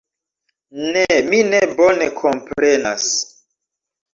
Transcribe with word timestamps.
Ne, 0.95 1.03
mi 1.27 1.41
ne 1.49 1.59
bone 1.81 2.09
komprenas. 2.23 3.07